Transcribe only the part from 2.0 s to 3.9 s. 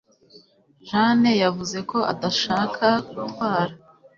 adashaka gutwara